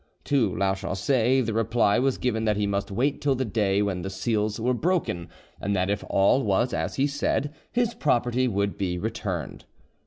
[0.23, 4.09] To Lachaussee the reply was given that he must wait till the day when the
[4.09, 5.29] seals were broken,
[5.61, 9.65] and then if all was as he said, his property would be returned.